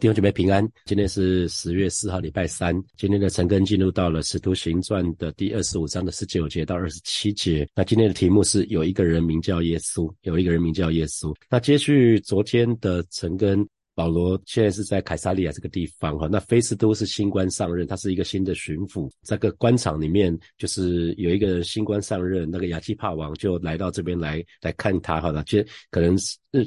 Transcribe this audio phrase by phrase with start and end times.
[0.00, 2.72] 弟兄姐妹平安，今天是十月四号，礼拜三。
[2.96, 7.68] 今天的晨更进入到了《使徒行传》的第二十五章的十九节到二十七节。
[7.74, 11.34] 那今天的题目是有一个人名叫耶稣，有一个人名叫耶稣。
[11.50, 13.66] 那接续昨天的晨更。
[13.98, 19.10] 保罗现在是在凯撒利亚这个地方哈，那菲斯都是新官上任，他是一个新的巡抚。
[19.24, 25.58] 这个官场里面，就是有一个新官上任，那个亚基帕王就来到这边来来看他哈，就
[25.90, 26.16] 可能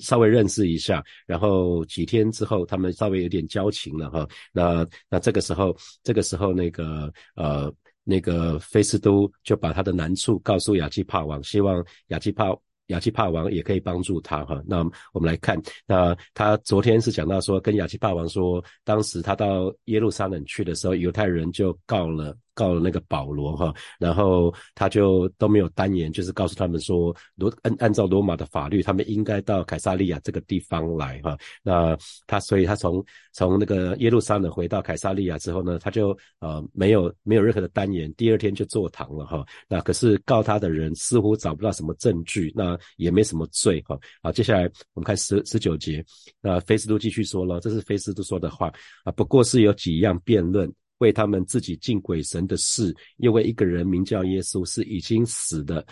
[0.02, 4.28] 稍微认识一下，然后几天之后，他们稍微有点交情了哈。
[4.52, 5.74] 那那这个时候，
[6.04, 7.74] 这个时候那个呃
[8.04, 12.54] 那个菲斯都就把他的难处告诉亚基帕王，希望亚基帕。
[12.92, 14.62] 亚基帕王也可以帮助他哈。
[14.66, 14.78] 那
[15.12, 22.38] 我们来看，那他昨天是讲到说，跟亚基帕王说，当时他到耶路撒冷去的时候，犹太人就告了。
[22.54, 31.38] 告了那个保罗哈，然后他就都没有单言，就是告诉他们说，罗按按照罗马的法律，他们应该到凯撒利亚这个地方来哈。
[31.64, 31.98] 那
[32.28, 39.46] 他所以他从从那个耶路撒冷回到凯撒利亚之后呢，他就呃没有没有任何的单言，第二天就坐堂了哈。
[39.68, 43.98] 那可是告他的人似乎找不到什么证据，那也没什么罪哈。
[44.22, 46.04] 好，接下来我们看十十九节，
[46.42, 48.72] 那菲斯都继续说了，这是菲斯都说的话
[49.04, 50.72] 啊，不过是有几样辩论。
[51.02, 55.86] 为他们自己敬鬼神的事，因为一个人名叫耶稣是已经死的，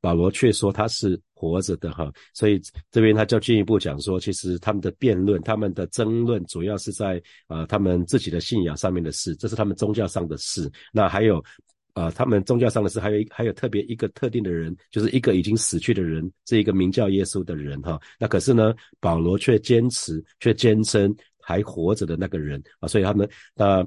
[0.00, 10.70] 保罗却说他是活着的哈，所以这边他就进一步讲说，其实他们的辩论、他们的争论，主要是在啊他们自己的信仰上面的事，这是他们宗教上的事。
[10.92, 11.42] 那还有
[11.94, 18.00] 啊他们宗教上的事，还有还有特别一个特定的人，就是一个已经死去的人，这一个名叫耶稣的人哈。
[18.18, 23.86] 那可是呢，保罗却坚持，却坚称还活着的那个人啊，所以他们那。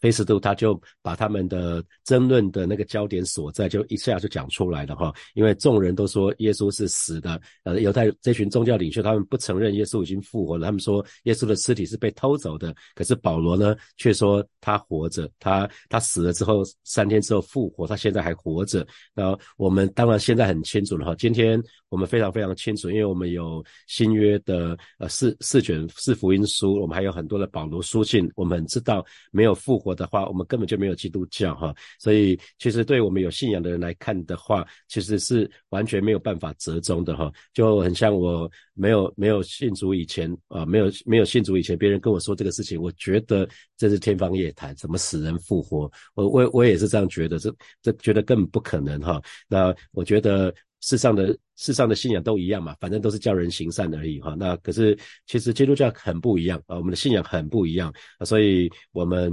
[0.00, 5.12] 菲斯都他就把他们的争论的那个焦点所在，就一下就讲出来了哈。
[5.34, 12.72] 因为众人都说耶稣是死的，呃，犹太这群宗教领袖他们不承认耶稣已经复活了，他们说耶稣的尸体是被偷走的。
[12.94, 18.86] 可是保罗呢，却说他活着，他他死了之后三天之后复活，他现在还活着。
[19.12, 29.79] 那我们当然现在很清楚了哈，今天我们非常非常清楚，因为我们有新约的呃四四卷四福音书，我们还有很多的保罗书信，我们知道没有复。
[29.80, 43.46] 活的话，我们根本就没有基督教哈，所以其实对我们有信仰的人来看的话，其实是完全没有办法折中的哈，就很像我没有没有信主以前啊，没有没有信主以前，别人跟我说这个事情，我觉得
[43.76, 45.90] 这是天方夜谭，怎么死人复活？
[46.14, 49.20] 我我我也是这样觉得，这这觉得根本不可能哈。
[49.46, 50.54] 那我觉得。
[50.82, 54.34] 世上的世上的信仰都一样嘛，反正都是叫人行善而已哈。
[54.38, 58.24] 那可是其实基督教很不一样啊，我们的信仰很不一样啊。
[58.24, 59.30] 所以我们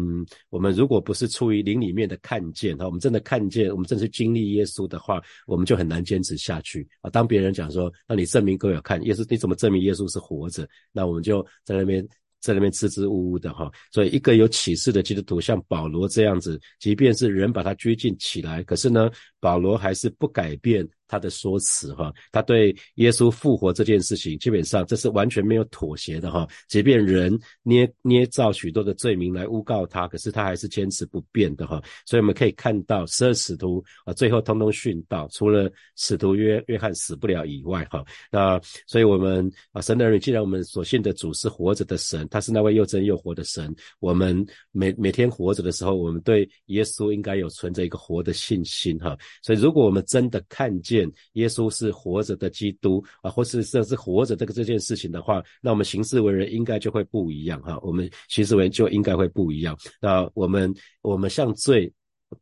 [0.50, 7.09] 我们如果不是出于灵里面的看见哈，我们真的看见，我们真是经历耶稣的话，我们就很难坚持下去啊。
[7.09, 10.67] 当别人讲说，那你证明给我看耶稣，怎么证明耶稣是活着？
[10.91, 12.05] 那我们就在那边
[12.41, 13.71] 在那边支支吾吾的哈。
[13.91, 19.09] 所以一个有启示的基督徒，像保罗这样子，即便是人把他拘禁起来，可是呢，
[19.39, 20.87] 保罗还是不改变。
[21.07, 26.47] 他的说辞哈，他对耶稣复活这件事情，基本上这是完全没有妥协的哈。
[26.68, 31.81] 即便人捏捏造许多的罪名来诬告他，可是他还是坚持不变的哈。
[32.06, 38.03] 所以我们可以看到十二使徒啊，最后通通殉道，除了使徒约约翰死不了以外哈。
[38.31, 49.17] 那所以我们啊，神的儿女，既然我们所信的主是活着的神，他是那位又真又活的神，我们每每天活着的时候，我们对耶稣应该有存着一个活的信心哈。
[49.44, 50.97] 所以如果我们真的看见，
[51.34, 57.78] 耶稣是活着的基督啊，或是这是活着这个这件事情的话，那我们行事为人应该就会不一样哈。
[57.81, 59.78] 我们行事为人就应该会不一样。
[60.00, 61.91] 那我们我们向罪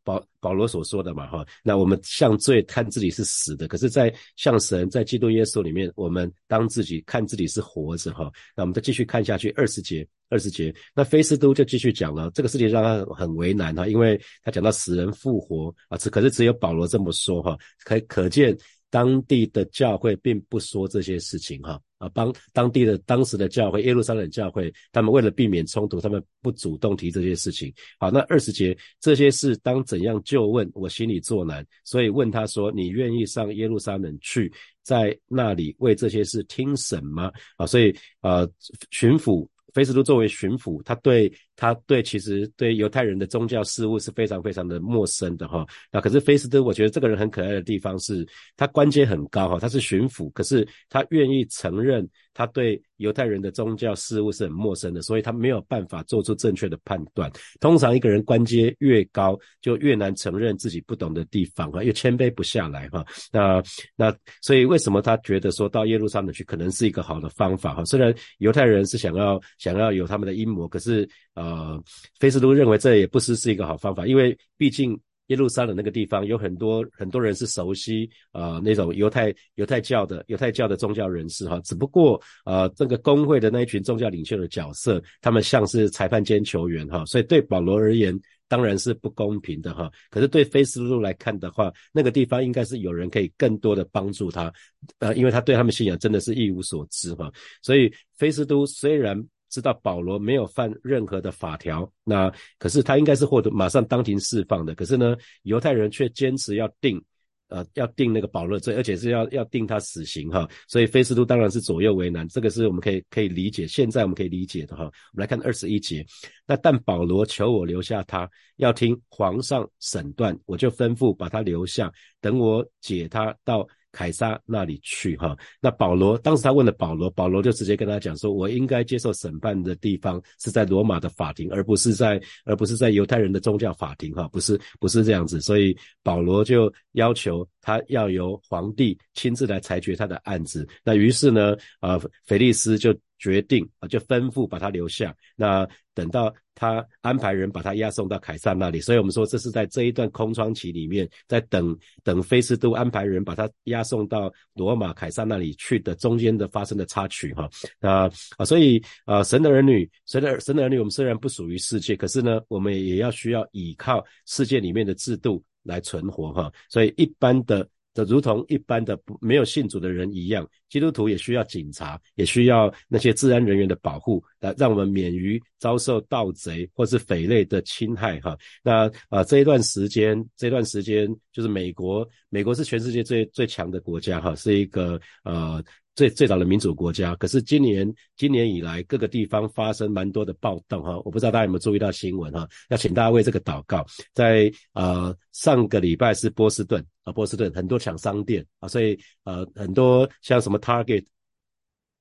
[0.04, 8.32] 保保罗所说的嘛哈，那我们向罪看自己是死的，可是，在向神在基督耶稣里面，我们当自己看自己是活着哈。
[8.56, 18.58] 那我们再继续看下去二十节二十节，那菲斯都就继续讲了，这个事情让他很为难哈，因为他讲到死人复活啊，只可是只有保罗这么说哈，可可见。
[18.92, 27.74] 当地的教会并不说这些事情，哈啊，帮当地的当时的教会耶路撒冷教会，他们为了避免冲突，他们不主动提这些事情。
[28.00, 34.52] 好，那二十节这些事当怎样就问，我心里作难，所以问他说：你愿意上耶路撒冷去，
[34.84, 37.32] 在那里为这些事听审吗？
[37.58, 38.48] 啊，所以啊，
[38.92, 39.48] 巡抚。
[39.74, 45.66] 菲斯都作为巡抚，他对他对其实对犹太人的宗教事务是非常非常的陌生的哈。
[45.92, 48.26] 那可是菲斯都，我觉得这个人很可爱的地方是，
[48.58, 57.32] 他官阶很高哈，他是巡抚，可是他愿意承认他对犹太人的宗教事务是很陌生的，所以他没有办法做出正确的判断。
[57.60, 63.06] 通常一个人官阶越高，就越难承认自己不懂的地方哈，又谦卑不下来哈。
[63.32, 63.62] 那
[63.96, 67.84] 那所以为什么他觉得说到耶路撒冷去可能是一个好的方法哈？
[67.86, 71.82] 虽然犹太人是想要想要有他们的阴谋，可是呃，
[72.20, 88.20] 菲斯都认为这也不是是一个好方法，因为毕竟耶路撒冷那个地方有很多很多人是熟悉呃那种犹太犹太教的犹太教的宗教人士哈，只不过呃这个工会的那一群宗教领袖的角色，他们像是裁判兼球员哈，所以对保罗而言。
[88.48, 94.54] 当然是不公平的哈，可是对菲斯都来看的话，那个地方应该是有人可以更多的帮助他，
[95.00, 97.30] 呃，因为他对他们信仰真的是一无所知哈，
[97.64, 99.20] 所以菲斯都虽然
[99.56, 102.30] 知道保罗没有犯任何的法条，那
[102.60, 107.02] 可是他应该是获得马上当庭释放的，可是呢，犹太人却坚持要定。
[107.48, 114.86] 呃，要定那个保罗罪，而且是要要定他死刑哈，所以菲斯都当然是左右为难，这个是我们可以可以理解，现在我们可以理解的哈。
[114.86, 116.04] 我们来看二十一节，
[116.48, 123.66] 那但保罗求我留下他，要听皇上审断，我就吩咐把他留下，等我解他到。
[123.96, 140.68] 凯撒那里去哈，那保罗当时他问了保罗，保罗就直接跟他讲说，我应该接受审判的地方是在罗马的法庭，而不是在而不是在犹太人的宗教法庭哈，不是不是这样子，所以保罗就要求他要由皇帝亲自来裁决他的案子。
[140.84, 142.94] 那于是呢，呃，腓利斯就。
[143.18, 145.16] 决定啊，就吩咐把他留下。
[145.36, 157.50] 那等到他安排人把他押送到凯撒那里，所以我们说这是在这一段空窗期里面，在等等菲斯都安排人把他押送到罗马凯撒那里去的中间的发生的插曲哈。
[157.80, 166.52] 那啊，所以啊，神的儿女，神的神的儿女，我们虽然不属于世界，可是呢，我们也要需要依靠世界里面的制度来存活哈。
[166.70, 167.68] 所以一般的。
[167.96, 178.20] 这如同一般的不没有信主的人一样，基督徒也需要警察，也需要那些治安人员的保护，来让我们免于遭受盗贼或是匪类的侵害。
[178.20, 185.64] 哈，那啊这一段时间，这段时间就是美国，美国是全世界最最强的国家，哈，是一个呃。
[185.96, 193.86] 最最早的民主国家，可是今年今年以来，各个地方发生蛮多的暴动哈，我不知道大家有没有注意到新闻哈，要请大家为这个祷告。
[194.14, 201.06] 在呃上个礼拜是波士顿啊，波士顿很多抢商店啊，所以呃很多像什么 Target、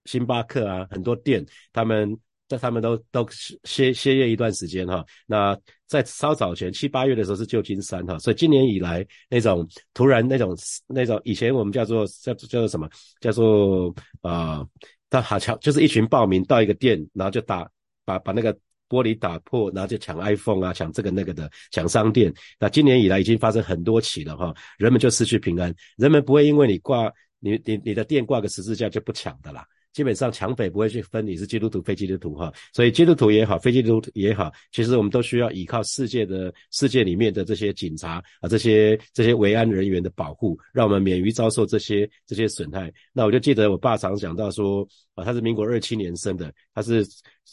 [0.04, 2.18] 星巴克啊，很多店他们。
[2.54, 3.26] 在他们都都
[3.64, 10.56] 歇歇业一段时间哈，那在稍早前七八月的时候是旧金山哈，所以今年以来那种突然那种
[10.86, 12.88] 那种以前我们叫做叫叫做什么
[13.20, 14.64] 叫做啊，
[15.10, 17.68] 他好像就是一群暴民到一个店，然后就打
[18.04, 18.54] 把把那个
[18.88, 22.32] 玻璃打破，然后就抢 iPhone 啊，抢这个那个的抢商店。
[22.58, 29.66] 那今年以来已经发生很多起了哈，人们就失去平安，人们不会因为你挂你你你的店挂个十字架就不抢的啦。
[29.94, 42.92] 基本上抢匪不会去分你是基督徒非基督徒哈，所以基督徒也好，非基督徒也好，其实我们都需要依靠世界的世界里面的这些警察啊，这些这些维安人员的保护，让我们免于遭受这些这些损害。
[43.12, 47.06] 那我就记得我爸常讲到说啊，他是民国二七年生的，他是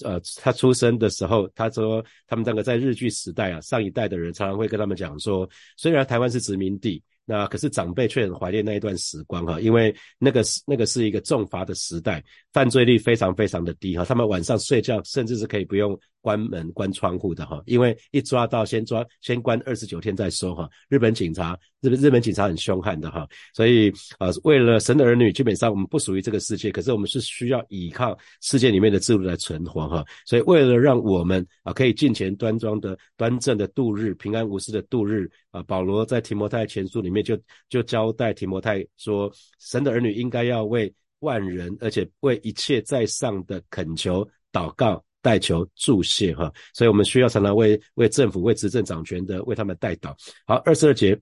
[0.03, 5.47] 呃他出生的时候，他说他们那个在日据时代啊，上一代的人常常会跟他们讲说，
[5.77, 7.03] 虽然台湾是殖民地。
[7.25, 12.23] 那可是长辈却很怀念那一段时光哈，因为那个是那个是一个重罚的时代，
[12.53, 15.99] 犯罪率非常非常的低哈，他们晚上睡觉甚至是可以不用。
[16.23, 20.69] 关门关窗户的哈，因为一抓到先抓先关二十九天再说哈。
[20.87, 30.05] 日本警察日本日本警察很凶悍的哈，所以啊，为了神的儿女，基本上我们不属于这个世界，可是我们是需要依靠世界里面的制度来存活哈。
[30.25, 37.35] 所以为了让我们啊可以尽前端庄的端正的度日，平安无事的度日啊，保罗在提摩太前书里面就
[37.67, 45.03] 就交代提摩太说，神的儿女应该要为万人，而且为一切在上的恳求祷告。
[45.23, 50.15] 代求助谢哈，所以我们需要常常为为政府、为执政掌权的为他们代祷。
[50.47, 51.15] 好，二十二节，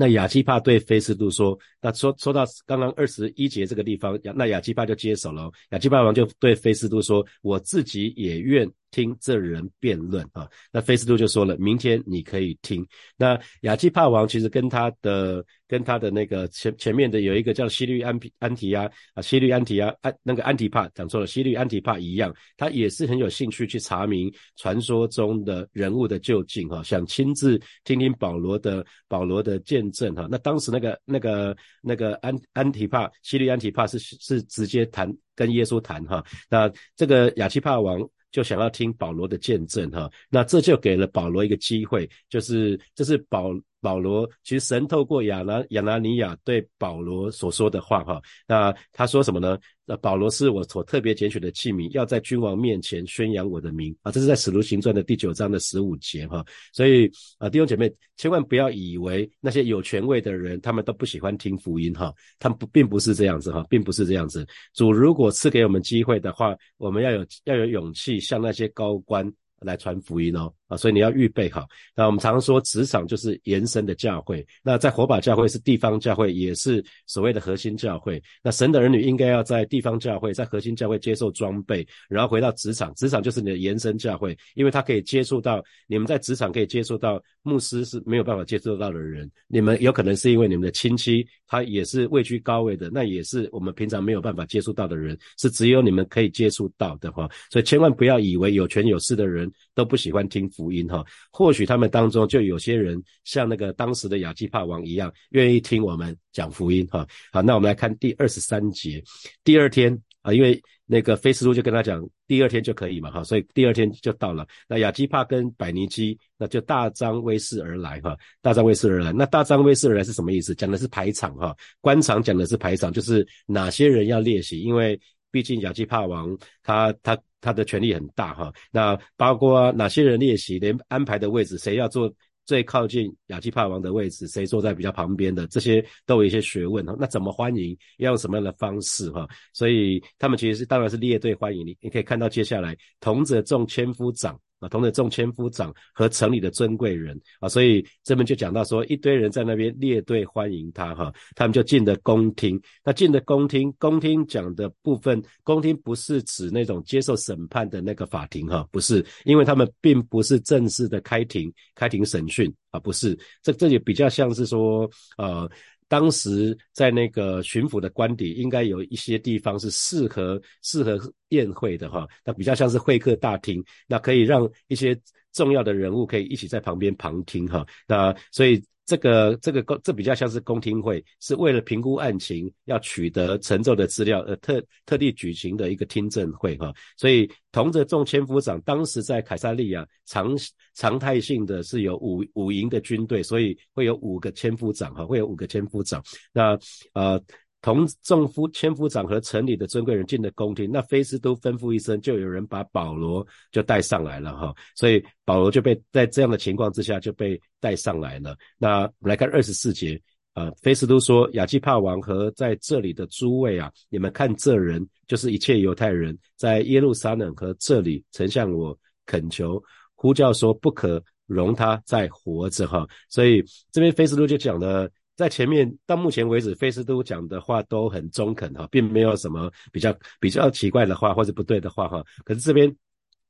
[0.00, 5.52] 那亚基帕对菲斯都说，那说说到刚刚二十一节这个地方，那亚基帕就接手了。
[5.72, 8.66] 亚基帕王就对菲斯都说，我自己也愿。
[8.90, 12.86] 听这人辩论啊，那菲斯都就说了，明天你可以听。
[13.16, 30.26] 那亚基帕王其实跟他的跟他的那个前前面的有一个叫西律安皮安提亚啊，西律安提亚安那个安提帕讲错了，西律安提帕一样，他也是很有兴趣去查明传说中的人物的究竟哈，想亲自听听保罗的保罗的见证哈。
[30.30, 38.00] 那当时那个那个那个安安提帕西律安提帕是是直接谈跟耶稣谈哈，那这个亚基帕王。
[38.30, 40.10] 就想要听保罗的见证哈。
[40.28, 43.52] 那这就给了保罗一个机会，就是这是保。
[43.80, 49.58] 保罗其实神透过亚拿亚拿尼亚对保罗所说的话哈，那他说什么呢？
[49.86, 56.44] 那保罗是我所特别拣选的器皿，要在君王面前宣扬我的名啊，这是在使徒行传的第九章的十五节哈。
[56.72, 64.46] 所以啊，弟兄姐妹千万不要以为那些有权位的人他们都不喜欢听福音哈，他们不并不是这样子哈，并不是这样子。
[64.74, 69.32] 主如果赐给我们机会的话，我们要有要有勇气向那些高官。
[69.62, 71.66] 来传福音哦，啊，所以你要预备好。
[71.96, 74.46] 那我们常说，职场就是延伸的教会。
[74.62, 78.22] 那在火把教会是地方教会，也是所谓的核心教会。
[78.40, 82.94] 那神的儿女应该要在地方教会，在核心教会接受装备，然后回到职场。
[82.94, 89.28] 职场就是你的延伸教会，因为他可以接触到你们在职场可以接触到牧师是没有办法接触到的人。
[89.48, 97.28] 你们有可能是因为你们的亲戚他也是位居高位的，那也是我们平常没有办法接触到的人，是只有你们可以接触到的话。
[97.50, 99.50] 所以千万不要以为有权有势的人。
[99.80, 107.06] 都不喜欢听福音哈，或许他们当中就有些人像那个当时的亚基帕王一样，愿意听我们讲福音哈。
[107.32, 109.02] 好，那我们来看第二十三节，
[109.42, 114.46] 第二天啊，因为那个菲斯路就跟他讲，第二天就可以嘛哈，所以第二天就到了。
[114.68, 119.14] 那亚基帕跟百尼基那就大张威势而来哈，大张威势而来。
[119.14, 120.54] 那大张威势而来是什么意思？
[120.54, 127.18] 讲的是排场哈，官场讲的是排场，就是哪些人要列席，因为毕竟亚基帕王他他。
[127.40, 132.12] 他的权力很大哈，那包括哪些人列席，连安排的位置，谁要坐
[132.46, 136.96] 最靠近亚基帕王的位置，谁坐在比较旁边的，这些都有一些学问哈。
[136.98, 139.28] 那怎么欢迎，要用什么样的方式哈？
[139.52, 141.76] 所以他们其实是当然是列队欢迎你。
[141.80, 144.38] 你可以看到接下来同着众千夫长。
[144.60, 152.60] 啊，同的众千夫长和城里的尊贵人啊，所以这边就讲到说，一堆人在那边列队欢迎他哈，他们就进的宫厅。
[152.84, 165.50] 那进的宫厅，宫厅讲的部分，宫厅不是指那种接受审判的那个法庭哈，不是，因为他们并不是正式的开庭开庭审讯啊，不是，这这也比较像是说呃。
[165.90, 170.98] 当时在那个巡抚的官邸，应该有一些地方是适合适合
[171.30, 174.98] 宴会的哈，那比较像是会客大厅，那可以让一些
[175.32, 178.62] 重要的人物可以一起在旁边旁听哈，那所以。
[178.90, 186.74] 这个这个公这比较像是公听会，是为了评估案情，要取得陈奏的资料，呃特特地举行的一个听证会哈。
[186.96, 190.36] 所以同着众千夫长，当时在凯撒利亚常
[190.74, 196.02] 常态性的是有五五营的军队，所以会有五个千夫长哈，会有五个千夫长。
[196.32, 196.58] 那
[196.94, 197.22] 呃。
[197.62, 208.34] 同众夫千夫长和城里的尊贵人进了宫廷，那菲斯都吩咐一声，就有人把保罗就带上来了哈，所以保罗就被在这样的情况之下就被带上来了。
[208.56, 210.00] 那我们来看二十四节
[210.32, 218.74] 啊，菲斯都说亚基帕王和在这里的诸位啊，你们看这人就是一切犹太人在耶路撒冷和这里曾向我
[219.04, 219.62] 恳求
[219.94, 224.90] 呼叫说不可容他再活着哈，所以这边菲斯都就讲了。
[225.20, 232.02] 在前面到目前为止，菲斯都讲的话都很中肯哈，并没有什么比较比较奇怪的话或者不对的话哈。
[232.24, 232.74] 可是这边。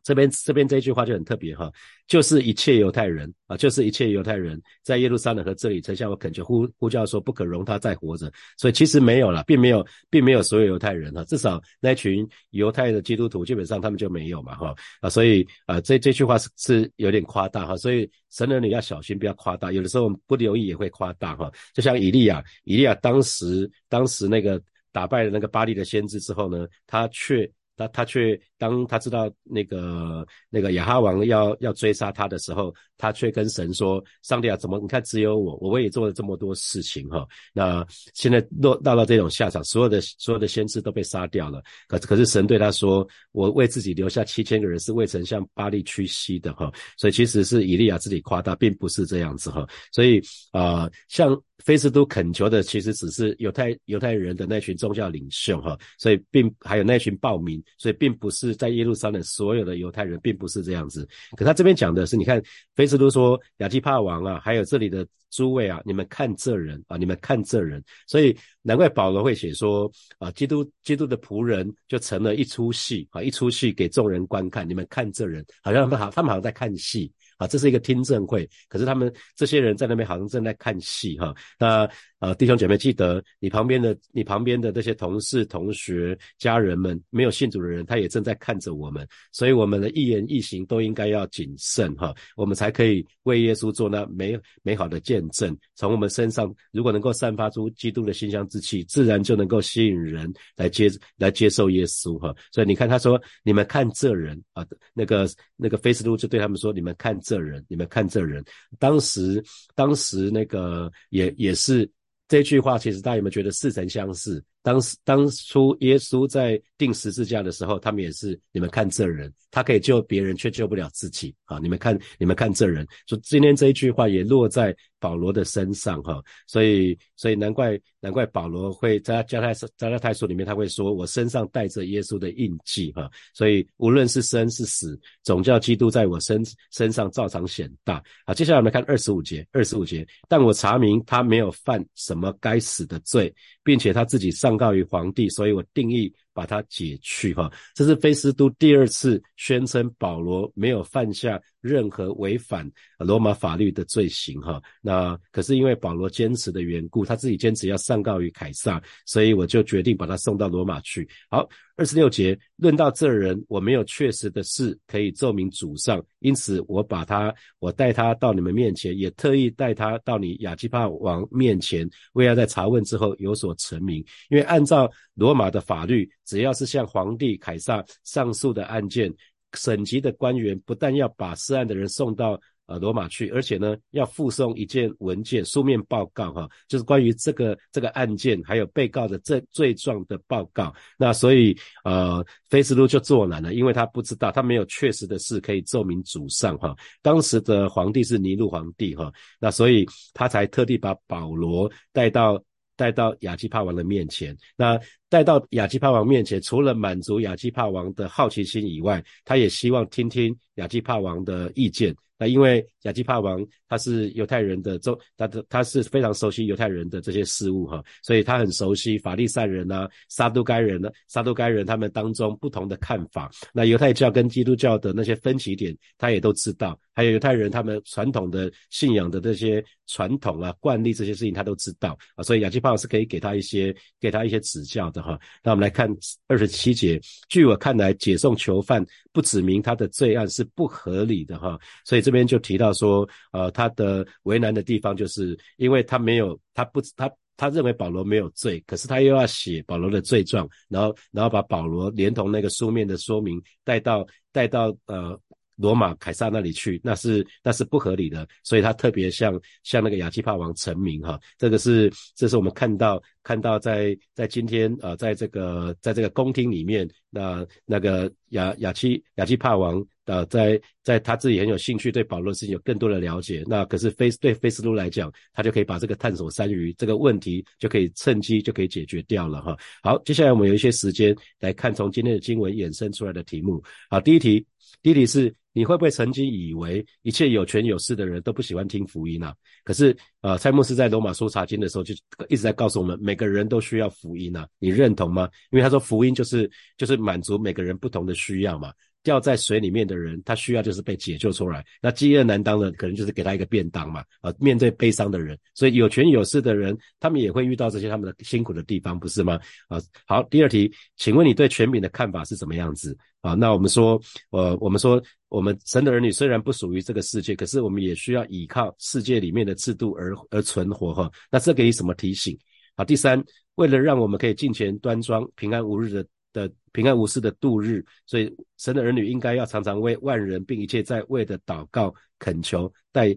[0.03, 1.71] 这边这边这一句话就很特别哈，
[2.07, 24.61] 就是一切犹太人啊，就是一切犹太人在耶路撒冷和这里，曾向我恳求呼呼叫说不可容他再活着，所以其实没有了，并没有，并没有所有犹太人哈，至少那群犹太的基督徒基本上他们就没有嘛哈啊，所以啊这这句话是是有点夸大哈，所以神人你要小心不要夸大，有的时候不留意也会夸大哈，就像以利亚，以利亚当时当时那个
[24.93, 27.51] 打败了那个巴利的先知之后呢，他却。
[27.81, 37.27] 他他却当他知道那个那个亚哈王要要追杀他的时候，他却跟神说：“上帝啊，怎么你看只有我，我为也做了这么多事情哈。
[37.55, 41.63] 那现在落到了这种下场，所有的所有的先知都被杀掉了。
[41.89, 46.71] 可可是神对他说：我为自己留下七千个人，是未曾向巴利屈膝的哈。
[46.99, 49.67] 所以其实是以利亚自己夸大，并不是这样子哈。
[49.91, 50.21] 所以
[50.53, 51.41] 啊，像。
[51.65, 61.09] 菲斯都恳求的其实只是犹太犹太人的那群宗教领袖哈，所以并还有那群暴民，所以并不是在耶路撒冷所有的犹太人，并不是这样子。
[61.37, 62.43] 可他这边讲的是，你看
[62.75, 77.13] 菲斯都说亚基帕王啊，还有这里的诸位啊，你们看这人啊，你们看这人，所以难怪保罗会写说啊，基督基督的仆人就成了一出戏啊，一出戏给众人观看，你们看这人，好像他们好，他们好像在看戏。
[77.41, 81.35] 啊，这是一个听证会，可是他们这些人在那边好像正在看戏哈。
[81.59, 81.89] 那
[82.21, 95.57] 啊，弟兄姐妹，记得你旁边的你旁边的这些同事、同学、家人们，没有信主的人，他也正在看着我们，所以我们的一言一行都应该要谨慎哈，我们才可以为耶稣做那美美好的见证。
[95.75, 102.37] 从我们身上，如果能够散发出基督的馨香之气，自然就能够吸引人来接来接受耶稣哈。
[102.53, 104.63] 所以你看，他说：“你们看这人啊，
[104.93, 108.45] 那个那个菲斯路就对他们说：你们看这人，你们看这人。”
[108.79, 109.43] 当时
[109.75, 111.91] 当时那个也也是。
[112.31, 114.41] 这句话其实大家有没有觉得似曾相识？
[114.63, 121.59] 当时当初耶稣在钉十字架的时候，他们也是你们看这人，他可以救别人，却救不了自己啊！
[121.59, 138.03] 你们看，你们看这人，说今天这一句话也落在保罗的身上哈，所以所以难怪难怪保罗会在加太加拉太书里面他会说，我身上带着耶稣的印记哈，所以无论是生是死，总叫基督在我身身上照常显大。
[138.27, 143.35] 好，接下来我们看二十五节，二十五节，但我查明他没有犯什么该死的罪。
[143.63, 147.51] 并且他自己上告于皇帝，所以我定义把他解去哈。
[147.75, 154.61] 这是菲斯都第二次宣称保罗没有犯下任何违反罗马法律的罪行哈。
[154.81, 161.09] 那可是因为保罗坚持的缘故，他自己坚持要上告于凯撒，所以我就决定把他送到罗马去。
[161.29, 161.49] 好。
[161.77, 174.05] 二十六节论到这人，我没有确实的事可以奏明主上，因此我把他，我带他到你们面前，也特意带他到你亚基帕王面前，为要在查问之后有所成名。
[174.29, 179.13] 因为按照罗马的法律，只要是向皇帝凯撒上诉的案件，
[179.53, 182.41] 省级的官员不但要把涉案的人送到。
[182.71, 190.73] 呃，罗马去，而且呢，要附送一件文件，书面报告，哈，就是关于这个这个案件，还有被告的这罪状的报告。
[190.97, 196.73] 那所以，呃，菲斯路就作难了，因为他不知道，他没有确实的事可以奏明主上，哈。
[197.03, 199.85] 当时的皇帝是尼禄皇帝，哈，那所以
[200.15, 202.41] 他才特地把保罗带到
[202.81, 204.35] 带到亚基帕王的面前。
[204.57, 211.95] 那带到亚基帕王面前，除了满足亚基帕王的好奇心以外，他也希望听听亚基帕王的意见。
[212.19, 223.31] 那因为亚基帕王他是犹太人的中，他的他是非常熟悉犹太人的这些事物哈，所以他很熟悉法利赛人呐、撒都该人呢、撒都该人他们当中不同的看法。
[223.53, 226.79] 那犹太教跟基督教的那些分歧点，他也都知道。
[226.93, 232.23] 还有犹太人他们传统的信仰的这些传统啊、惯例这些事情，他都知道啊。
[232.23, 235.19] 所以亚基帕王是可以给他一些给他一些指教的哈。
[235.43, 235.89] 那我们来看
[236.27, 241.59] 二十七节，据我看来，解送囚犯不指明他的罪案是不合理的哈。
[241.87, 255.19] 所以这边就提到说，呃，他的为难的地方，就是因为他没有，他不，他他认为保罗没有罪，可是他又要写保罗的罪状，然后然后把保罗连同那个书面的说明带到带到呃。
[255.61, 279.57] 罗马凯撒那里去，那是那是不合理的，所以他特别向向那个亚基帕王成名哈，这个是这是我们看到看到在在今天呃在这个在这个宫廷里面，那那个亚亚基亚基帕王呃在在他自己很有兴趣对保罗的事情有更多的了解，那可是菲对菲斯路来讲，他就可以把这个探索三鱼这个问题就可以趁机就可以解决掉了哈。
[279.83, 283.63] 好，接下来我们有一些时间来看从今天的经文衍生出来的题目。
[283.89, 284.45] 好，第一题，
[284.83, 285.35] 第一题是。
[285.53, 289.35] 你会不会曾经以为一切有权有势的人都不喜欢听福音呢？
[289.65, 291.93] 可是，呃，蔡牧师在罗马书查经的时候就
[292.29, 295.29] 一直在告诉我们，每个人都需要福音啊，你认同吗？
[295.51, 298.73] 因为他说福音就是就是满足每个人不同的需要嘛。
[299.03, 301.65] 掉在水里面的人，他需要就是被解救出来。
[301.81, 304.05] 那饥饿难当的，可能就是给他一个便当嘛。
[304.21, 309.41] 啊，面对悲伤的人，所以有权有势的人，他们也会遇到这些他们的辛苦的地方，不是吗？
[309.69, 312.97] 啊，好，第二题，请问你对权柄的看法是怎么样子？
[313.23, 321.11] 啊，那我们说，呃，我们说，我们神的儿女虽然不属于这个世界，可是我们也需要依靠世界里面的制度而而存活哈。
[321.31, 322.39] 那这给你什么提醒？
[322.77, 323.23] 好，第三，
[323.55, 326.07] 为了让我们可以尽前端庄、平安无日的。
[326.33, 333.09] 的平安无事的度日，所以神的儿女应该要常常为万人并一切在位的祷告、恳求、代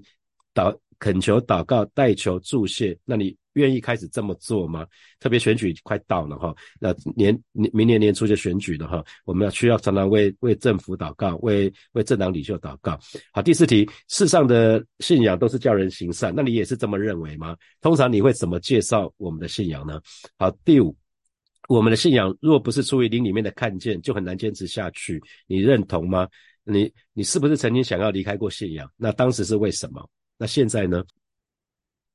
[0.54, 2.97] 祷、恳求、祷告、代求、祝谢。
[3.06, 4.88] 那你愿意开始这么做吗？
[5.19, 12.99] 特别选举快到了哈，那年年明年年初就选举了哈，我们要需要常常为为政府祷告，为为政党领袖祷告。
[13.32, 17.56] 好，第四题，世上的信仰都是叫人行善，那你也是这么认为吗？
[17.80, 20.02] 通常你会怎么介绍我们的信仰呢？
[20.39, 20.95] 好，第五。
[21.67, 25.21] 我们的信仰若不是出于灵里面的看见，就很难坚持下去。
[25.47, 26.28] 你认同吗？
[26.65, 28.89] 你你是不是曾经想要离开过信仰？
[28.97, 30.08] 那当时是为什么？
[30.38, 31.04] 那现在呢？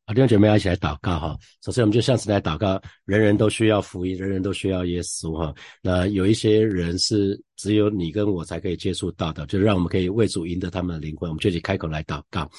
[0.06, 1.36] 好，弟兄姐妹要一起来祷告哈。
[1.62, 5.54] 首先，我们就像是来祷告，人人都需要福音，人人都需要耶稣哈。
[5.82, 11.28] 那有一些人是只有你跟我才可以接触到的，就让我们可以为主赢得他们的灵魂。
[11.28, 12.50] 我们就一起开口来祷告。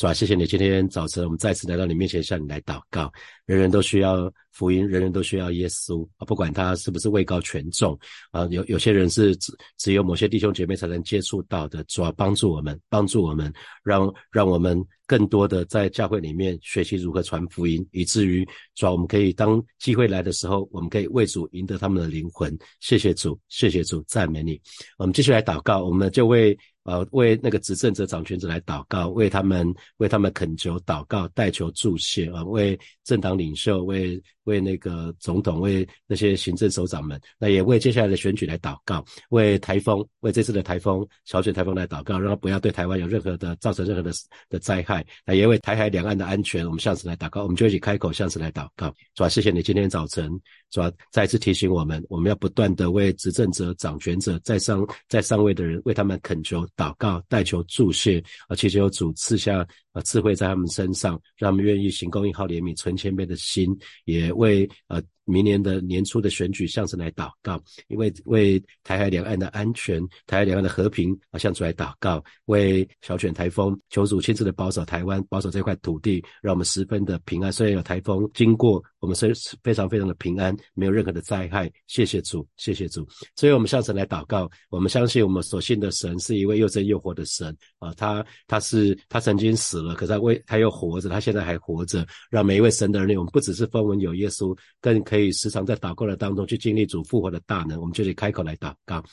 [0.00, 3.12] 主啊，谢谢你今天早晨我们再次来到你面前向你来祷告。
[3.44, 7.98] 人人都需要福音，人人都需要耶稣啊，不管他是不是位高权重
[8.30, 11.84] 啊，有有些人是只只有某些弟兄姐妹才能接触到的。
[11.84, 13.52] 主要帮助我们，帮助我们，
[13.84, 18.42] 让让我们更多的在教会里面学习如何传福音，以至于
[18.74, 22.58] 主要我们可以当机会来的时候，我们可以为主赢得他们的灵魂。
[22.80, 24.58] 谢谢主，谢谢主，赞美你。
[24.96, 26.56] 我们继续来祷告，我们就为。
[26.84, 44.10] 呃，为那个执政者、掌权者来祷告，为他们、为他们恳求祷告、代求助谢啊，为政党领袖、为为那个总统、为那些行政首长们，那也为接下来的选举来祷告，为台风、为这次的台风、小选台风来祷告，让他不要对台湾有任何的造成任何的
[44.48, 45.06] 的灾害。
[45.24, 48.92] 那也为台海两岸的安全，我们向此来祷告，我们就一起开口向此来祷告。
[49.14, 50.28] 主啊，谢谢你今天早晨。
[50.70, 65.02] 主要再次提醒我们，我们要不断的为执政者、掌权者在上在上位的人，为他们恳求、祷告、代求助谢，而祈求主赐下呃智慧在他们身上，让他们愿意行公义、好怜悯、存谦卑的心，也为呃。
[65.30, 77.52] 明年的年初的选举，向神来祷告，因为为台海两岸的安全、台海两岸的和平啊，向主来祷告，为小犬台风求主亲自的保守台湾，保守这块土地，让我们十分的平安。
[77.52, 81.70] 虽然有台风经过，我们是非常非常的平安，没有任何的灾害。
[81.86, 83.06] 谢谢主，谢谢主。
[83.36, 95.19] 所以我们向神来祷告，我们相信我们所信的神是一位又真又活的神啊，他他是他曾经死了，可是他为他又活着，他现在还活着，让每一位神的儿女，我们不只是分文有耶稣，更可以。
[95.20, 99.04] 可以时常在祷告的当中去经历主复活的大能，我们就得开口来祷告。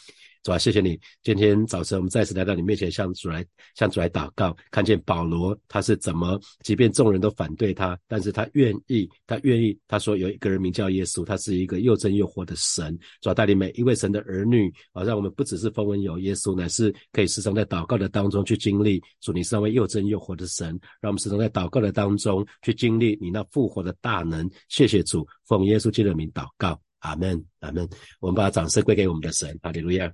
[0.44, 3.46] 主啊，谢谢你，今天早晨我们再次来到你面前，向主来
[3.76, 4.56] 向主来祷告。
[4.72, 9.78] 看见保罗他是怎么，即便众人都反对他，但是他愿意，他愿意。
[9.88, 12.98] 他说有一个人名叫耶稣，他是一个又真又活的神。
[13.22, 20.68] 主啊，带领每一位神的儿女啊，让我们不只是风闻有耶稣，乃是可以时常在祷告的当中去经历主，你是那位又真又活的神。
[21.02, 24.50] 让我们时常在祷告的当中去经历你那复活的大能。
[24.70, 27.88] 谢谢主，奉耶稣基督的名祷告，阿门，阿门。
[28.20, 30.12] 我们把掌声归给我们的神，哈利路亚。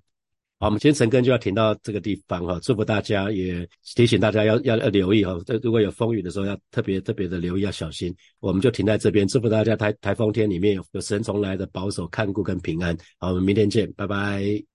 [0.64, 8.16] 好，我们今天晨更就要停到这个地方哈，祝福大家，也提醒大家要要要留意哈，这如果有风雨的时候要特别特别的留意，要小心。
[8.40, 12.98] 我们就停在这边，祝福大家台台风天里面有有神从来的保守看顾跟平安。
[13.18, 14.73] 好，我们明天见，拜拜。